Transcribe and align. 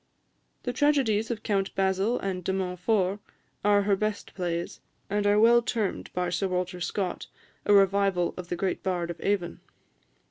The 0.63 0.73
tragedies 0.73 1.29
of 1.29 1.43
"Count 1.43 1.75
Basil" 1.75 2.17
and 2.17 2.43
"De 2.43 2.51
Montfort" 2.51 3.19
are 3.63 3.83
her 3.83 3.95
best 3.95 4.33
plays, 4.33 4.79
and 5.11 5.27
are 5.27 5.39
well 5.39 5.61
termed 5.61 6.11
by 6.13 6.31
Sir 6.31 6.47
Walter 6.47 6.81
Scott 6.81 7.27
a 7.67 7.73
revival 7.75 8.33
of 8.35 8.47
the 8.49 8.55
great 8.55 8.81
Bard 8.81 9.11
of 9.11 9.21
Avon. 9.21 9.59